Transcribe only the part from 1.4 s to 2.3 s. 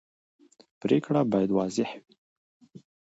واضح وي